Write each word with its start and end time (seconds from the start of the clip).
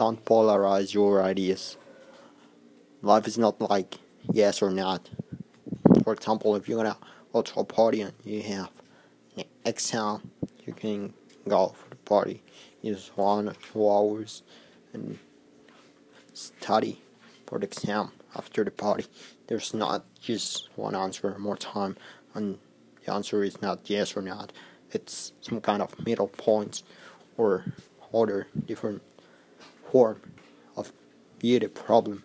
don't 0.00 0.24
polarize 0.24 0.94
your 0.94 1.22
ideas. 1.22 1.76
Life 3.02 3.26
is 3.26 3.36
not 3.36 3.60
like 3.60 3.98
yes 4.32 4.62
or 4.62 4.70
not. 4.70 5.10
For 6.04 6.14
example, 6.14 6.56
if 6.56 6.66
you're 6.66 6.82
gonna 6.82 6.96
go 7.34 7.42
to 7.42 7.60
a 7.60 7.64
party 7.64 8.00
and 8.00 8.14
you 8.24 8.40
have 8.40 8.70
an 9.36 9.44
exam, 9.66 10.30
you 10.64 10.72
can 10.72 11.12
go 11.46 11.74
for 11.78 11.90
the 11.90 11.96
party. 11.96 12.42
Use 12.80 13.10
one 13.14 13.50
or 13.50 13.52
two 13.52 13.90
hours 13.90 14.42
and 14.94 15.18
study 16.32 17.02
for 17.46 17.58
the 17.58 17.66
exam 17.66 18.10
after 18.34 18.64
the 18.64 18.70
party. 18.70 19.04
There's 19.48 19.74
not 19.74 20.06
just 20.18 20.70
one 20.76 20.96
answer 20.96 21.36
more 21.38 21.58
time, 21.58 21.98
and 22.32 22.58
the 23.04 23.12
answer 23.12 23.44
is 23.44 23.60
not 23.60 23.90
yes 23.90 24.16
or 24.16 24.22
not. 24.22 24.50
It's 24.92 25.34
some 25.42 25.60
kind 25.60 25.82
of 25.82 25.90
middle 26.06 26.28
points 26.28 26.84
or 27.36 27.66
other 28.14 28.46
different 28.66 29.02
form 29.90 30.20
of 30.76 30.92
the 31.40 31.66
problem. 31.68 32.24